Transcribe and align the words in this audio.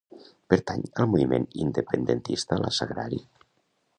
Pertany 0.53 0.85
al 1.03 1.07
moviment 1.15 1.45
independentista 1.67 2.59
la 2.65 2.75
Sagrari? 2.81 3.21